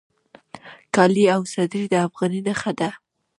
کالي 0.95 1.25
او 1.35 1.41
صدرۍ 1.53 1.85
د 1.89 1.93
افغاني 2.07 2.39
نښه 2.47 2.71
ده 2.79 2.89